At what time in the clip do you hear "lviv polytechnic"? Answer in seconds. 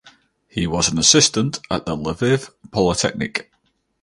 1.95-3.51